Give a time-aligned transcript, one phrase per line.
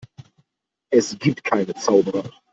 [0.91, 2.23] Es gibt keine Zauberer.